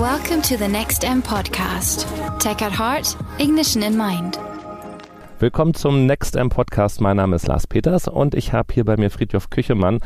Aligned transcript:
Welcome 0.00 0.40
to 0.44 0.56
the 0.56 0.66
Next 0.66 1.04
M 1.04 1.22
podcast. 1.22 2.06
Tech 2.38 2.62
at 2.62 2.72
heart, 2.72 3.14
ignition 3.38 3.82
in 3.82 3.98
mind. 3.98 4.38
Willkommen 5.40 5.74
zum 5.74 6.06
Next 6.06 6.36
M 6.36 6.48
Podcast. 6.48 7.02
Mein 7.02 7.18
Name 7.18 7.36
ist 7.36 7.46
Lars 7.46 7.66
Peters 7.66 8.08
und 8.08 8.34
ich 8.34 8.54
habe 8.54 8.72
hier 8.72 8.86
bei 8.86 8.96
mir 8.96 9.10
Friedhof 9.10 9.50
Küchemann, 9.50 10.00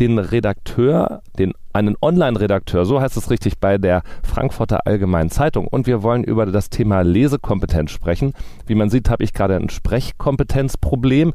den 0.00 0.18
Redakteur, 0.18 1.22
den 1.38 1.52
einen 1.72 1.94
Online-Redakteur, 2.02 2.84
so 2.84 3.00
heißt 3.00 3.16
es 3.16 3.30
richtig, 3.30 3.60
bei 3.60 3.78
der 3.78 4.02
Frankfurter 4.24 4.88
Allgemeinen 4.88 5.30
Zeitung. 5.30 5.68
Und 5.68 5.86
wir 5.86 6.02
wollen 6.02 6.24
über 6.24 6.44
das 6.44 6.68
Thema 6.68 7.02
Lesekompetenz 7.02 7.92
sprechen. 7.92 8.32
Wie 8.66 8.74
man 8.74 8.90
sieht, 8.90 9.08
habe 9.08 9.22
ich 9.22 9.34
gerade 9.34 9.54
ein 9.54 9.68
Sprechkompetenzproblem. 9.68 11.32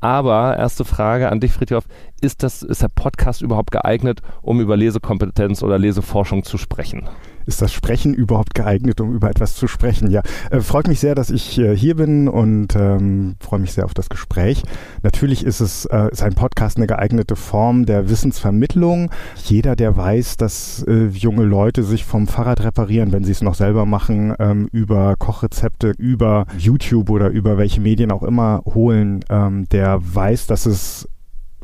Aber 0.00 0.58
erste 0.58 0.84
Frage 0.84 1.30
an 1.32 1.40
dich, 1.40 1.52
Friedhof. 1.52 1.84
Ist, 2.20 2.42
das, 2.42 2.62
ist 2.62 2.82
der 2.82 2.90
Podcast 2.94 3.40
überhaupt 3.40 3.70
geeignet, 3.70 4.20
um 4.42 4.60
über 4.60 4.76
Lesekompetenz 4.76 5.62
oder 5.62 5.78
Leseforschung 5.78 6.42
zu 6.42 6.58
sprechen? 6.58 7.08
Ist 7.46 7.62
das 7.62 7.72
Sprechen 7.72 8.14
überhaupt 8.14 8.54
geeignet, 8.54 9.00
um 9.00 9.14
über 9.14 9.30
etwas 9.30 9.54
zu 9.54 9.66
sprechen? 9.66 10.10
Ja, 10.10 10.22
äh, 10.50 10.60
freut 10.60 10.88
mich 10.88 11.00
sehr, 11.00 11.14
dass 11.14 11.30
ich 11.30 11.58
äh, 11.58 11.76
hier 11.76 11.96
bin 11.96 12.28
und 12.28 12.74
ähm, 12.76 13.36
freue 13.40 13.60
mich 13.60 13.72
sehr 13.72 13.84
auf 13.84 13.94
das 13.94 14.08
Gespräch. 14.08 14.62
Natürlich 15.02 15.44
ist 15.44 15.60
es 15.60 15.86
äh, 15.86 16.10
ist 16.10 16.22
ein 16.22 16.34
Podcast 16.34 16.76
eine 16.76 16.86
geeignete 16.86 17.36
Form 17.36 17.86
der 17.86 18.08
Wissensvermittlung. 18.08 19.10
Jeder, 19.44 19.76
der 19.76 19.96
weiß, 19.96 20.36
dass 20.36 20.84
äh, 20.86 21.06
junge 21.06 21.44
Leute 21.44 21.82
sich 21.82 22.04
vom 22.04 22.26
Fahrrad 22.26 22.62
reparieren, 22.62 23.12
wenn 23.12 23.24
sie 23.24 23.32
es 23.32 23.42
noch 23.42 23.54
selber 23.54 23.86
machen, 23.86 24.34
ähm, 24.38 24.68
über 24.72 25.16
Kochrezepte, 25.16 25.92
über 25.98 26.46
YouTube 26.58 27.10
oder 27.10 27.28
über 27.30 27.58
welche 27.58 27.80
Medien 27.80 28.10
auch 28.10 28.22
immer 28.22 28.62
holen, 28.66 29.24
ähm, 29.30 29.68
der 29.70 29.98
weiß, 30.02 30.46
dass 30.46 30.66
es 30.66 31.08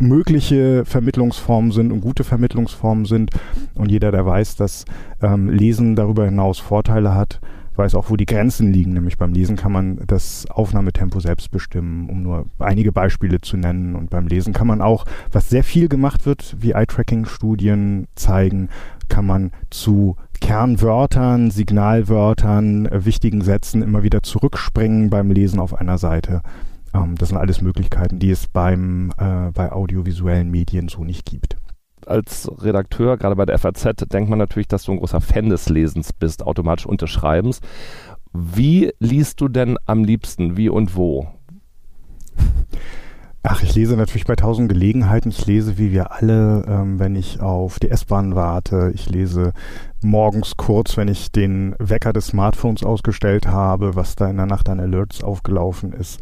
mögliche 0.02 0.84
Vermittlungsformen 0.84 1.72
sind 1.72 1.92
und 1.92 2.00
gute 2.00 2.24
Vermittlungsformen 2.24 3.04
sind. 3.04 3.30
Und 3.74 3.90
jeder, 3.90 4.12
der 4.12 4.26
weiß, 4.26 4.56
dass 4.56 4.84
ähm, 5.22 5.48
Lesen 5.48 5.96
darüber 5.96 6.24
hinaus 6.24 6.58
Vorteile 6.58 7.14
hat, 7.14 7.40
weiß 7.76 7.94
auch, 7.94 8.10
wo 8.10 8.16
die 8.16 8.26
Grenzen 8.26 8.72
liegen. 8.72 8.92
Nämlich 8.92 9.16
beim 9.16 9.32
Lesen 9.32 9.56
kann 9.56 9.72
man 9.72 10.00
das 10.06 10.46
Aufnahmetempo 10.50 11.20
selbst 11.20 11.50
bestimmen, 11.50 12.10
um 12.10 12.22
nur 12.22 12.46
einige 12.58 12.92
Beispiele 12.92 13.40
zu 13.40 13.56
nennen. 13.56 13.94
Und 13.94 14.10
beim 14.10 14.26
Lesen 14.26 14.52
kann 14.52 14.66
man 14.66 14.82
auch, 14.82 15.04
was 15.30 15.48
sehr 15.48 15.64
viel 15.64 15.88
gemacht 15.88 16.26
wird, 16.26 16.56
wie 16.60 16.72
Eye-Tracking-Studien 16.72 18.08
zeigen, 18.14 18.68
kann 19.08 19.26
man 19.26 19.52
zu 19.70 20.16
Kernwörtern, 20.40 21.50
Signalwörtern, 21.50 22.86
äh, 22.86 23.04
wichtigen 23.04 23.42
Sätzen 23.42 23.82
immer 23.82 24.02
wieder 24.02 24.22
zurückspringen 24.22 25.08
beim 25.08 25.30
Lesen 25.30 25.60
auf 25.60 25.74
einer 25.74 25.98
Seite. 25.98 26.42
Ähm, 26.94 27.16
das 27.16 27.30
sind 27.30 27.38
alles 27.38 27.60
Möglichkeiten, 27.60 28.18
die 28.18 28.30
es 28.30 28.46
beim, 28.46 29.12
äh, 29.18 29.50
bei 29.52 29.72
audiovisuellen 29.72 30.50
Medien 30.50 30.88
so 30.88 31.04
nicht 31.04 31.24
gibt. 31.26 31.56
Als 32.06 32.50
Redakteur, 32.62 33.16
gerade 33.16 33.36
bei 33.36 33.46
der 33.46 33.58
FAZ, 33.58 34.08
denkt 34.12 34.28
man 34.28 34.38
natürlich, 34.38 34.66
dass 34.68 34.84
du 34.84 34.92
ein 34.92 34.98
großer 34.98 35.20
Fan 35.20 35.50
des 35.50 35.68
Lesens 35.68 36.12
bist, 36.12 36.44
automatisch 36.44 36.86
unterschreibens. 36.86 37.60
Wie 38.32 38.92
liest 38.98 39.40
du 39.40 39.48
denn 39.48 39.76
am 39.86 40.04
liebsten? 40.04 40.56
Wie 40.56 40.68
und 40.68 40.96
wo? 40.96 41.28
Ach, 43.44 43.60
ich 43.62 43.74
lese 43.74 43.96
natürlich 43.96 44.24
bei 44.24 44.36
tausend 44.36 44.68
Gelegenheiten. 44.68 45.30
Ich 45.30 45.46
lese, 45.46 45.76
wie 45.76 45.90
wir 45.90 46.12
alle, 46.12 46.64
ähm, 46.68 47.00
wenn 47.00 47.16
ich 47.16 47.40
auf 47.40 47.80
die 47.80 47.90
S-Bahn 47.90 48.36
warte. 48.36 48.92
Ich 48.94 49.10
lese 49.10 49.52
morgens 50.00 50.56
kurz, 50.56 50.96
wenn 50.96 51.08
ich 51.08 51.32
den 51.32 51.74
Wecker 51.80 52.12
des 52.12 52.28
Smartphones 52.28 52.84
ausgestellt 52.84 53.48
habe, 53.48 53.96
was 53.96 54.14
da 54.14 54.30
in 54.30 54.36
der 54.36 54.46
Nacht 54.46 54.68
an 54.68 54.78
Alerts 54.78 55.24
aufgelaufen 55.24 55.92
ist. 55.92 56.20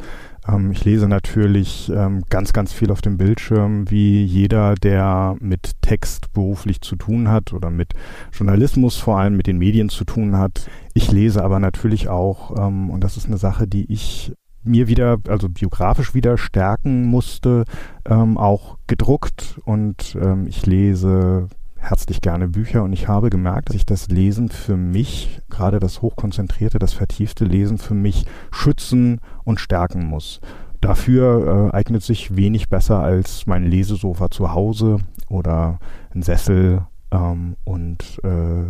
Ähm, 0.48 0.70
ich 0.70 0.84
lese 0.84 1.08
natürlich 1.08 1.90
ähm, 1.94 2.22
ganz, 2.30 2.52
ganz 2.52 2.72
viel 2.72 2.90
auf 2.90 3.00
dem 3.00 3.16
Bildschirm, 3.16 3.90
wie 3.90 4.24
jeder, 4.24 4.74
der 4.74 5.36
mit 5.40 5.72
Text 5.82 6.32
beruflich 6.32 6.80
zu 6.80 6.96
tun 6.96 7.28
hat 7.28 7.52
oder 7.52 7.70
mit 7.70 7.94
Journalismus 8.32 8.96
vor 8.96 9.18
allem, 9.18 9.36
mit 9.36 9.46
den 9.46 9.58
Medien 9.58 9.88
zu 9.88 10.04
tun 10.04 10.36
hat. 10.36 10.68
Ich 10.94 11.10
lese 11.10 11.42
aber 11.42 11.58
natürlich 11.58 12.08
auch, 12.08 12.56
ähm, 12.58 12.90
und 12.90 13.02
das 13.04 13.16
ist 13.16 13.26
eine 13.26 13.38
Sache, 13.38 13.66
die 13.66 13.92
ich 13.92 14.32
mir 14.62 14.88
wieder, 14.88 15.18
also 15.28 15.48
biografisch 15.48 16.14
wieder 16.14 16.36
stärken 16.36 17.04
musste, 17.04 17.64
ähm, 18.04 18.36
auch 18.36 18.76
gedruckt 18.86 19.58
und 19.64 20.16
ähm, 20.20 20.46
ich 20.46 20.66
lese 20.66 21.48
herzlich 21.80 22.20
gerne 22.20 22.48
Bücher 22.48 22.84
und 22.84 22.92
ich 22.92 23.08
habe 23.08 23.30
gemerkt, 23.30 23.70
dass 23.70 23.76
ich 23.76 23.86
das 23.86 24.08
Lesen 24.08 24.48
für 24.48 24.76
mich, 24.76 25.40
gerade 25.48 25.80
das 25.80 26.02
hochkonzentrierte, 26.02 26.78
das 26.78 26.92
vertiefte 26.92 27.44
Lesen 27.44 27.78
für 27.78 27.94
mich 27.94 28.26
schützen 28.50 29.20
und 29.44 29.60
stärken 29.60 30.04
muss. 30.04 30.40
Dafür 30.80 31.70
äh, 31.72 31.76
eignet 31.76 32.02
sich 32.02 32.36
wenig 32.36 32.68
besser 32.68 33.00
als 33.00 33.46
mein 33.46 33.64
Lesesofa 33.64 34.30
zu 34.30 34.52
Hause 34.52 34.98
oder 35.28 35.78
ein 36.14 36.22
Sessel 36.22 36.86
ähm, 37.10 37.56
und 37.64 38.20
äh, 38.22 38.64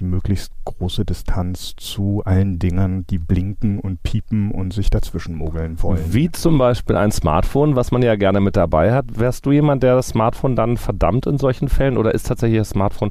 die 0.00 0.04
möglichst 0.04 0.52
große 0.64 1.04
Distanz 1.04 1.74
zu 1.76 2.22
allen 2.24 2.58
Dingen, 2.58 3.06
die 3.06 3.18
blinken 3.18 3.78
und 3.78 4.02
piepen 4.02 4.50
und 4.50 4.72
sich 4.72 4.90
dazwischen 4.90 5.34
mogeln 5.34 5.82
wollen. 5.82 6.02
Wie 6.12 6.30
zum 6.30 6.58
Beispiel 6.58 6.96
ein 6.96 7.12
Smartphone, 7.12 7.76
was 7.76 7.90
man 7.92 8.02
ja 8.02 8.16
gerne 8.16 8.40
mit 8.40 8.56
dabei 8.56 8.92
hat. 8.92 9.18
Wärst 9.18 9.46
du 9.46 9.52
jemand, 9.52 9.82
der 9.82 9.94
das 9.94 10.08
Smartphone 10.08 10.56
dann 10.56 10.76
verdammt 10.76 11.26
in 11.26 11.38
solchen 11.38 11.68
Fällen 11.68 11.98
oder 11.98 12.14
ist 12.14 12.26
tatsächlich 12.26 12.58
das 12.58 12.70
Smartphone 12.70 13.10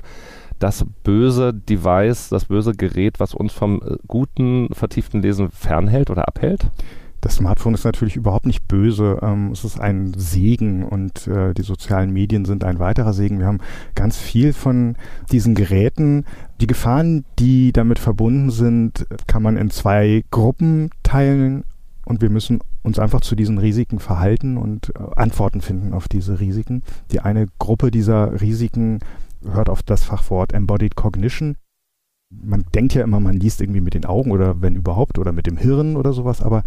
das 0.57 0.85
böse 1.03 1.53
Device, 1.53 2.29
das 2.29 2.45
böse 2.45 2.73
Gerät, 2.73 3.19
was 3.19 3.33
uns 3.33 3.53
vom 3.53 3.81
äh, 3.81 3.95
guten, 4.07 4.67
vertieften 4.73 5.21
Lesen 5.21 5.51
fernhält 5.51 6.09
oder 6.09 6.27
abhält? 6.27 6.69
Das 7.21 7.35
Smartphone 7.35 7.73
ist 7.73 7.83
natürlich 7.83 8.15
überhaupt 8.15 8.45
nicht 8.45 8.67
böse. 8.67 9.19
Ähm, 9.21 9.51
es 9.51 9.63
ist 9.63 9.79
ein 9.79 10.13
Segen 10.15 10.83
und 10.83 11.27
äh, 11.27 11.53
die 11.53 11.63
sozialen 11.63 12.11
Medien 12.11 12.45
sind 12.45 12.63
ein 12.63 12.79
weiterer 12.79 13.13
Segen. 13.13 13.39
Wir 13.39 13.47
haben 13.47 13.59
ganz 13.95 14.17
viel 14.17 14.53
von 14.53 14.95
diesen 15.31 15.55
Geräten. 15.55 16.25
Die 16.61 16.67
Gefahren, 16.67 17.25
die 17.37 17.73
damit 17.73 17.99
verbunden 17.99 18.51
sind, 18.51 19.05
kann 19.27 19.43
man 19.43 19.57
in 19.57 19.69
zwei 19.69 20.23
Gruppen 20.31 20.89
teilen 21.03 21.63
und 22.05 22.21
wir 22.21 22.29
müssen 22.29 22.59
uns 22.83 22.99
einfach 22.99 23.21
zu 23.21 23.35
diesen 23.35 23.57
Risiken 23.57 23.99
verhalten 23.99 24.57
und 24.57 24.93
äh, 24.95 24.99
Antworten 25.15 25.61
finden 25.61 25.93
auf 25.93 26.07
diese 26.07 26.39
Risiken. 26.39 26.83
Die 27.11 27.19
eine 27.19 27.47
Gruppe 27.59 27.91
dieser 27.91 28.41
Risiken 28.41 28.99
hört 29.43 29.69
auf 29.69 29.83
das 29.83 30.03
Fachwort 30.03 30.53
Embodied 30.53 30.95
Cognition 30.95 31.55
man 32.31 32.63
denkt 32.75 32.93
ja 32.93 33.03
immer, 33.03 33.19
man 33.19 33.37
liest 33.37 33.61
irgendwie 33.61 33.81
mit 33.81 33.93
den 33.93 34.05
Augen 34.05 34.31
oder 34.31 34.61
wenn 34.61 34.75
überhaupt 34.75 35.17
oder 35.17 35.31
mit 35.31 35.47
dem 35.47 35.57
Hirn 35.57 35.95
oder 35.95 36.13
sowas, 36.13 36.41
aber 36.41 36.63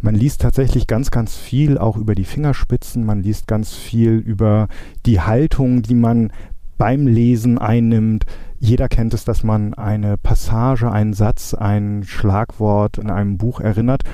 man 0.00 0.14
liest 0.14 0.40
tatsächlich 0.40 0.86
ganz, 0.86 1.10
ganz 1.10 1.36
viel 1.36 1.78
auch 1.78 1.96
über 1.96 2.14
die 2.14 2.24
Fingerspitzen, 2.24 3.04
man 3.04 3.22
liest 3.22 3.46
ganz 3.46 3.74
viel 3.74 4.12
über 4.12 4.68
die 5.06 5.20
Haltung, 5.20 5.82
die 5.82 5.94
man 5.94 6.32
beim 6.78 7.06
Lesen 7.06 7.58
einnimmt. 7.58 8.24
Jeder 8.58 8.88
kennt 8.88 9.14
es, 9.14 9.24
dass 9.24 9.42
man 9.42 9.74
eine 9.74 10.16
Passage, 10.16 10.90
einen 10.90 11.12
Satz, 11.12 11.54
ein 11.54 12.02
Schlagwort 12.04 12.98
in 12.98 13.10
einem 13.10 13.38
Buch 13.38 13.60
erinnert 13.60 14.04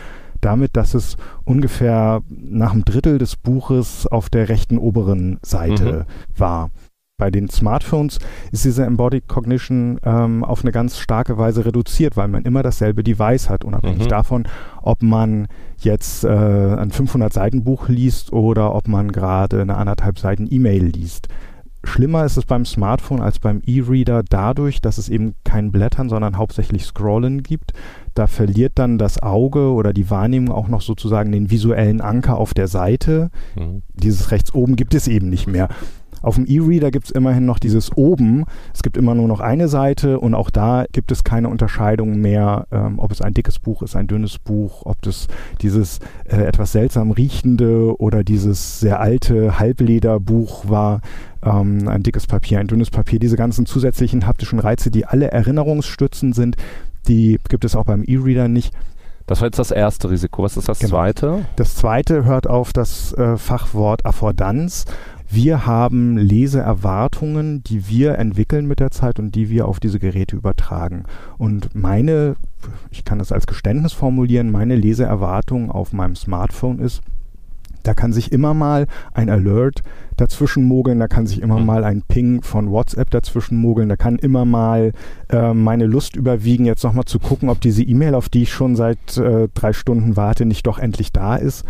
damit, 0.40 0.76
dass 0.76 0.94
es 0.94 1.16
ungefähr 1.44 2.22
nach 2.28 2.72
einem 2.72 2.84
Drittel 2.84 3.18
des 3.18 3.36
Buches 3.36 4.06
auf 4.06 4.30
der 4.30 4.48
rechten 4.48 4.78
oberen 4.78 5.38
Seite 5.42 6.06
mhm. 6.06 6.38
war. 6.38 6.70
Bei 7.18 7.30
den 7.30 7.48
Smartphones 7.48 8.18
ist 8.52 8.66
diese 8.66 8.84
Embodied 8.84 9.26
Cognition 9.26 9.98
ähm, 10.04 10.44
auf 10.44 10.62
eine 10.62 10.70
ganz 10.70 10.98
starke 10.98 11.38
Weise 11.38 11.64
reduziert, 11.64 12.14
weil 12.18 12.28
man 12.28 12.42
immer 12.42 12.62
dasselbe 12.62 13.02
Device 13.02 13.48
hat, 13.48 13.64
unabhängig 13.64 14.04
mhm. 14.04 14.08
davon, 14.08 14.48
ob 14.82 15.02
man 15.02 15.48
jetzt 15.78 16.24
äh, 16.24 16.28
ein 16.28 16.90
500-Seiten-Buch 16.90 17.88
liest 17.88 18.34
oder 18.34 18.74
ob 18.74 18.86
man 18.86 19.12
gerade 19.12 19.62
eine 19.62 19.78
anderthalb 19.78 20.18
Seiten 20.18 20.46
E-Mail 20.50 20.84
liest. 20.84 21.28
Schlimmer 21.84 22.24
ist 22.26 22.36
es 22.36 22.44
beim 22.44 22.66
Smartphone 22.66 23.22
als 23.22 23.38
beim 23.38 23.62
E-Reader 23.64 24.22
dadurch, 24.22 24.82
dass 24.82 24.98
es 24.98 25.08
eben 25.08 25.36
kein 25.42 25.72
Blättern, 25.72 26.10
sondern 26.10 26.36
hauptsächlich 26.36 26.84
Scrollen 26.84 27.42
gibt. 27.42 27.72
Da 28.12 28.26
verliert 28.26 28.72
dann 28.74 28.98
das 28.98 29.22
Auge 29.22 29.72
oder 29.72 29.94
die 29.94 30.10
Wahrnehmung 30.10 30.54
auch 30.54 30.68
noch 30.68 30.82
sozusagen 30.82 31.32
den 31.32 31.50
visuellen 31.50 32.02
Anker 32.02 32.36
auf 32.36 32.52
der 32.52 32.68
Seite. 32.68 33.30
Mhm. 33.54 33.82
Dieses 33.94 34.32
rechts 34.32 34.52
oben 34.52 34.76
gibt 34.76 34.94
es 34.94 35.08
eben 35.08 35.30
nicht 35.30 35.46
mehr. 35.46 35.68
Auf 36.26 36.34
dem 36.34 36.46
E-Reader 36.48 36.90
gibt 36.90 37.04
es 37.04 37.12
immerhin 37.12 37.46
noch 37.46 37.60
dieses 37.60 37.96
oben. 37.96 38.46
Es 38.74 38.82
gibt 38.82 38.96
immer 38.96 39.14
nur 39.14 39.28
noch 39.28 39.38
eine 39.38 39.68
Seite 39.68 40.18
und 40.18 40.34
auch 40.34 40.50
da 40.50 40.84
gibt 40.90 41.12
es 41.12 41.22
keine 41.22 41.48
Unterscheidung 41.48 42.20
mehr, 42.20 42.66
ähm, 42.72 42.98
ob 42.98 43.12
es 43.12 43.22
ein 43.22 43.32
dickes 43.32 43.60
Buch 43.60 43.80
ist, 43.82 43.94
ein 43.94 44.08
dünnes 44.08 44.40
Buch, 44.40 44.82
ob 44.84 45.00
das 45.02 45.28
dieses 45.62 46.00
äh, 46.24 46.38
etwas 46.38 46.72
seltsam 46.72 47.12
riechende 47.12 47.96
oder 48.00 48.24
dieses 48.24 48.80
sehr 48.80 48.98
alte 48.98 49.60
Halblederbuch 49.60 50.68
war. 50.68 51.00
Ähm, 51.44 51.86
ein 51.86 52.02
dickes 52.02 52.26
Papier, 52.26 52.58
ein 52.58 52.66
dünnes 52.66 52.90
Papier, 52.90 53.20
diese 53.20 53.36
ganzen 53.36 53.64
zusätzlichen 53.64 54.26
haptischen 54.26 54.58
Reize, 54.58 54.90
die 54.90 55.06
alle 55.06 55.30
erinnerungsstützend 55.30 56.34
sind, 56.34 56.56
die 57.06 57.38
gibt 57.48 57.64
es 57.64 57.76
auch 57.76 57.84
beim 57.84 58.02
E-Reader 58.04 58.48
nicht. 58.48 58.74
Das 59.26 59.40
war 59.40 59.48
jetzt 59.48 59.58
das 59.58 59.72
erste 59.72 60.08
Risiko. 60.08 60.44
Was 60.44 60.56
ist 60.56 60.68
das 60.68 60.78
genau. 60.78 60.90
zweite? 60.90 61.44
Das 61.56 61.74
zweite 61.74 62.24
hört 62.24 62.46
auf 62.46 62.72
das 62.72 63.12
äh, 63.14 63.36
Fachwort 63.36 64.06
Affordanz. 64.06 64.84
Wir 65.28 65.66
haben 65.66 66.16
Leseerwartungen, 66.16 67.62
die 67.64 67.88
wir 67.88 68.18
entwickeln 68.18 68.66
mit 68.66 68.80
der 68.80 68.90
Zeit 68.90 69.18
und 69.18 69.34
die 69.34 69.50
wir 69.50 69.66
auf 69.66 69.80
diese 69.80 69.98
Geräte 69.98 70.36
übertragen. 70.36 71.04
Und 71.36 71.74
meine, 71.74 72.36
ich 72.90 73.04
kann 73.04 73.18
das 73.18 73.32
als 73.32 73.46
Geständnis 73.46 73.92
formulieren, 73.92 74.50
meine 74.50 74.76
Leseerwartung 74.76 75.70
auf 75.70 75.92
meinem 75.92 76.14
Smartphone 76.16 76.78
ist, 76.78 77.02
Da 77.86 77.94
kann 77.94 78.12
sich 78.12 78.32
immer 78.32 78.52
mal 78.52 78.88
ein 79.14 79.30
Alert 79.30 79.82
dazwischen 80.16 80.64
mogeln, 80.64 80.98
da 80.98 81.06
kann 81.06 81.26
sich 81.26 81.40
immer 81.40 81.60
mhm. 81.60 81.66
mal 81.66 81.84
ein 81.84 82.02
Ping 82.02 82.42
von 82.42 82.70
WhatsApp 82.70 83.10
dazwischen 83.10 83.58
mogeln, 83.58 83.88
da 83.88 83.96
kann 83.96 84.16
immer 84.16 84.44
mal 84.44 84.92
äh, 85.28 85.54
meine 85.54 85.86
Lust 85.86 86.16
überwiegen, 86.16 86.64
jetzt 86.64 86.82
nochmal 86.82 87.04
zu 87.04 87.20
gucken, 87.20 87.48
ob 87.48 87.60
diese 87.60 87.84
E-Mail, 87.84 88.16
auf 88.16 88.28
die 88.28 88.42
ich 88.42 88.52
schon 88.52 88.74
seit 88.74 89.16
äh, 89.18 89.48
drei 89.54 89.72
Stunden 89.72 90.16
warte, 90.16 90.46
nicht 90.46 90.66
doch 90.66 90.80
endlich 90.80 91.12
da 91.12 91.36
ist. 91.36 91.64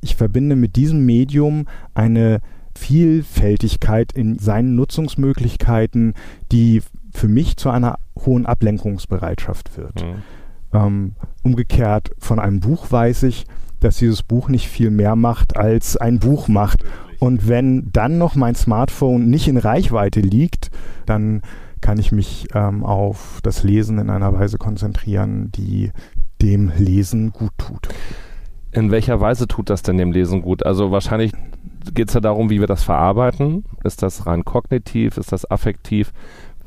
Ich 0.00 0.16
verbinde 0.16 0.56
mit 0.56 0.74
diesem 0.74 1.06
Medium 1.06 1.66
eine 1.94 2.40
Vielfältigkeit 2.76 4.12
in 4.12 4.38
seinen 4.38 4.74
Nutzungsmöglichkeiten, 4.74 6.14
die 6.52 6.82
für 7.12 7.28
mich 7.28 7.56
zu 7.56 7.70
einer 7.70 7.98
hohen 8.18 8.46
Ablenkungsbereitschaft 8.46 9.76
wird. 9.76 10.04
Mhm. 10.04 10.22
Ähm, 10.72 11.12
umgekehrt 11.42 12.10
von 12.18 12.38
einem 12.38 12.60
Buch 12.60 12.90
weiß 12.90 13.22
ich, 13.24 13.46
dass 13.80 13.98
dieses 13.98 14.22
Buch 14.22 14.48
nicht 14.48 14.68
viel 14.68 14.90
mehr 14.90 15.14
macht, 15.14 15.56
als 15.56 15.96
ein 15.96 16.18
Buch 16.18 16.48
macht. 16.48 16.84
Und 17.18 17.48
wenn 17.48 17.90
dann 17.92 18.18
noch 18.18 18.34
mein 18.34 18.54
Smartphone 18.54 19.28
nicht 19.30 19.46
in 19.46 19.56
Reichweite 19.56 20.20
liegt, 20.20 20.70
dann 21.06 21.42
kann 21.80 21.98
ich 21.98 22.12
mich 22.12 22.48
ähm, 22.54 22.82
auf 22.82 23.40
das 23.42 23.62
Lesen 23.62 23.98
in 23.98 24.10
einer 24.10 24.32
Weise 24.32 24.58
konzentrieren, 24.58 25.52
die 25.52 25.92
dem 26.40 26.72
Lesen 26.76 27.30
gut 27.30 27.52
tut. 27.58 27.88
In 28.72 28.90
welcher 28.90 29.20
Weise 29.20 29.46
tut 29.46 29.70
das 29.70 29.82
denn 29.82 29.98
dem 29.98 30.10
Lesen 30.10 30.42
gut? 30.42 30.64
Also 30.64 30.90
wahrscheinlich 30.90 31.32
geht 31.92 32.08
es 32.08 32.14
ja 32.14 32.20
darum, 32.20 32.50
wie 32.50 32.60
wir 32.60 32.66
das 32.66 32.84
verarbeiten. 32.84 33.64
Ist 33.82 34.02
das 34.02 34.26
rein 34.26 34.44
kognitiv? 34.44 35.18
Ist 35.18 35.32
das 35.32 35.50
affektiv? 35.50 36.12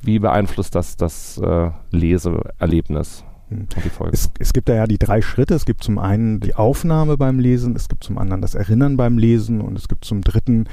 Wie 0.01 0.19
beeinflusst 0.19 0.75
das 0.75 0.95
das 0.95 1.37
äh, 1.37 1.71
Leseerlebnis? 1.91 3.23
Hm. 3.49 3.67
Es, 4.11 4.29
es, 4.39 4.51
gibt 4.51 4.67
da 4.67 4.75
ja 4.75 4.87
die 4.87 4.97
drei 4.97 5.21
Schritte. 5.21 5.53
Es 5.55 5.65
gibt 5.65 5.83
zum 5.83 5.99
einen 5.99 6.41
die 6.41 6.55
Aufnahme 6.55 7.15
beim 7.17 7.39
Lesen, 7.39 7.75
es 7.77 7.87
gibt 7.87 8.03
zum 8.03 8.17
anderen 8.17 8.41
das 8.41 8.55
Erinnern 8.55 8.97
beim 8.97 9.17
Lesen 9.17 9.61
und 9.61 9.77
es 9.77 9.87
gibt 9.87 10.03
zum 10.03 10.21
dritten 10.21 10.65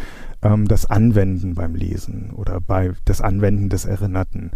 ähm, 0.43 0.67
das 0.67 0.87
Anwenden 0.87 1.55
beim 1.55 1.77
Lesen 1.77 2.33
oder 2.33 2.61
bei 2.61 2.93
das 3.05 3.21
Anwenden 3.21 3.69
des 3.69 3.85
Erinnerten. 3.85 4.51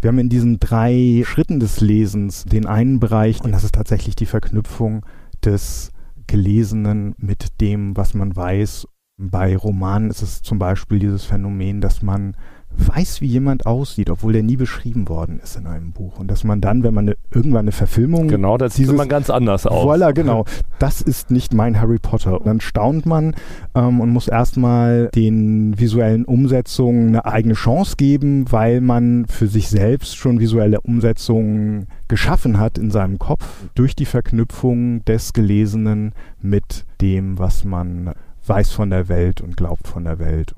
Wir 0.00 0.08
haben 0.08 0.18
in 0.18 0.28
diesen 0.28 0.60
drei 0.60 1.22
Schritten 1.24 1.58
des 1.58 1.80
Lesens 1.80 2.44
den 2.44 2.66
einen 2.66 3.00
Bereich 3.00 3.42
und 3.42 3.50
das 3.50 3.64
ist 3.64 3.74
tatsächlich 3.74 4.14
die 4.14 4.26
Verknüpfung 4.26 5.04
des 5.44 5.90
Gelesenen 6.28 7.14
mit 7.18 7.60
dem, 7.60 7.96
was 7.96 8.14
man 8.14 8.36
weiß. 8.36 8.86
Bei 9.18 9.56
Romanen 9.56 10.10
ist 10.10 10.20
es 10.20 10.42
zum 10.42 10.58
Beispiel 10.58 10.98
dieses 10.98 11.24
Phänomen, 11.24 11.80
dass 11.80 12.02
man 12.02 12.36
weiß, 12.70 13.22
wie 13.22 13.26
jemand 13.26 13.64
aussieht, 13.64 14.10
obwohl 14.10 14.34
der 14.34 14.42
nie 14.42 14.56
beschrieben 14.56 15.08
worden 15.08 15.40
ist 15.42 15.56
in 15.56 15.66
einem 15.66 15.92
Buch. 15.92 16.18
Und 16.18 16.30
dass 16.30 16.44
man 16.44 16.60
dann, 16.60 16.82
wenn 16.82 16.92
man 16.92 17.06
eine, 17.06 17.16
irgendwann 17.30 17.60
eine 17.60 17.72
Verfilmung. 17.72 18.28
Genau, 18.28 18.58
das 18.58 18.74
sieht 18.74 18.92
man 18.92 19.08
ganz 19.08 19.30
anders 19.30 19.66
aus. 19.66 19.86
Voila, 19.86 20.10
genau. 20.12 20.44
Das 20.78 21.00
ist 21.00 21.30
nicht 21.30 21.54
mein 21.54 21.80
Harry 21.80 21.98
Potter. 21.98 22.38
Und 22.38 22.46
dann 22.46 22.60
staunt 22.60 23.06
man 23.06 23.34
ähm, 23.74 24.00
und 24.00 24.10
muss 24.10 24.28
erstmal 24.28 25.08
den 25.14 25.78
visuellen 25.78 26.26
Umsetzungen 26.26 27.08
eine 27.08 27.24
eigene 27.24 27.54
Chance 27.54 27.94
geben, 27.96 28.44
weil 28.52 28.82
man 28.82 29.24
für 29.28 29.46
sich 29.46 29.70
selbst 29.70 30.16
schon 30.18 30.40
visuelle 30.40 30.82
Umsetzungen 30.82 31.86
geschaffen 32.08 32.60
hat 32.60 32.76
in 32.76 32.90
seinem 32.90 33.18
Kopf 33.18 33.46
durch 33.74 33.96
die 33.96 34.04
Verknüpfung 34.04 35.02
des 35.06 35.32
Gelesenen 35.32 36.12
mit 36.42 36.84
dem, 37.00 37.38
was 37.38 37.64
man 37.64 38.12
weiß 38.48 38.72
von 38.72 38.90
der 38.90 39.08
Welt 39.08 39.40
und 39.40 39.56
glaubt 39.56 39.88
von 39.88 40.04
der 40.04 40.18
Welt. 40.18 40.54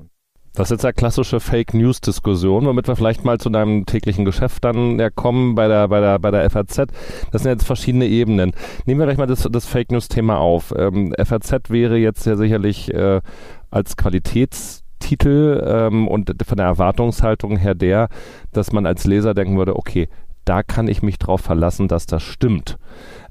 Das 0.53 0.67
ist 0.67 0.71
jetzt 0.71 0.83
ja 0.83 0.91
klassische 0.91 1.39
Fake 1.39 1.73
News 1.73 2.01
Diskussion, 2.01 2.65
womit 2.65 2.87
wir 2.87 2.95
vielleicht 2.95 3.23
mal 3.23 3.37
zu 3.37 3.49
deinem 3.49 3.85
täglichen 3.85 4.25
Geschäft 4.25 4.65
dann 4.65 4.99
ja 4.99 5.09
kommen 5.09 5.55
bei 5.55 5.67
der, 5.67 5.87
bei 5.87 5.99
der, 5.99 6.19
bei 6.19 6.31
der 6.31 6.49
FAZ. 6.49 6.87
Das 7.31 7.43
sind 7.43 7.51
jetzt 7.51 7.65
verschiedene 7.65 8.07
Ebenen. 8.07 8.51
Nehmen 8.85 8.99
wir 8.99 9.05
gleich 9.05 9.17
mal 9.17 9.27
das, 9.27 9.47
das 9.49 9.65
Fake 9.65 9.91
News 9.91 10.07
Thema 10.07 10.37
auf. 10.39 10.73
Ähm, 10.75 11.13
FAZ 11.17 11.69
wäre 11.69 11.97
jetzt 11.97 12.25
ja 12.25 12.35
sicherlich 12.35 12.93
äh, 12.93 13.21
als 13.69 13.95
Qualitätstitel 13.95 15.63
ähm, 15.65 16.07
und 16.07 16.33
von 16.45 16.57
der 16.57 16.65
Erwartungshaltung 16.65 17.55
her 17.55 17.75
der, 17.75 18.09
dass 18.51 18.71
man 18.71 18.85
als 18.85 19.05
Leser 19.05 19.33
denken 19.33 19.57
würde, 19.57 19.75
okay, 19.75 20.09
da 20.49 20.63
kann 20.63 20.87
ich 20.87 21.03
mich 21.03 21.19
drauf 21.19 21.41
verlassen, 21.41 21.87
dass 21.87 22.07
das 22.07 22.23
stimmt. 22.23 22.79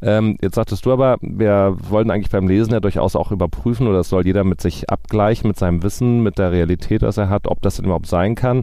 Ähm, 0.01 0.37
jetzt 0.41 0.55
sagtest 0.55 0.87
du 0.87 0.93
aber, 0.93 1.17
wir 1.21 1.77
wollen 1.89 2.13
eigentlich 2.13 2.31
beim 2.31 2.47
Lesen 2.47 2.73
ja 2.73 2.79
durchaus 2.79 3.17
auch 3.17 3.33
überprüfen, 3.33 3.89
oder 3.89 3.97
das 3.97 4.09
soll 4.09 4.25
jeder 4.25 4.45
mit 4.45 4.61
sich 4.61 4.89
abgleichen, 4.89 5.49
mit 5.49 5.59
seinem 5.59 5.83
Wissen, 5.83 6.23
mit 6.23 6.39
der 6.39 6.53
Realität, 6.53 7.03
das 7.03 7.17
er 7.17 7.29
hat, 7.29 7.49
ob 7.49 7.61
das 7.61 7.75
denn 7.75 7.87
überhaupt 7.87 8.07
sein 8.07 8.37
kann. 8.37 8.63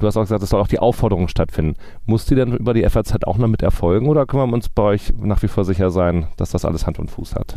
Du 0.00 0.06
hast 0.08 0.16
auch 0.16 0.22
gesagt, 0.22 0.42
es 0.42 0.50
soll 0.50 0.60
auch 0.60 0.66
die 0.66 0.80
Aufforderung 0.80 1.28
stattfinden. 1.28 1.76
Muss 2.04 2.26
die 2.26 2.34
denn 2.34 2.56
über 2.56 2.74
die 2.74 2.82
FAZ 2.82 3.22
auch 3.24 3.38
noch 3.38 3.46
mit 3.46 3.62
erfolgen 3.62 4.08
oder 4.08 4.26
können 4.26 4.50
wir 4.50 4.54
uns 4.54 4.68
bei 4.68 4.82
euch 4.82 5.12
nach 5.22 5.40
wie 5.44 5.48
vor 5.48 5.64
sicher 5.64 5.90
sein, 5.90 6.26
dass 6.36 6.50
das 6.50 6.64
alles 6.64 6.88
Hand 6.88 6.98
und 6.98 7.08
Fuß 7.08 7.36
hat? 7.36 7.56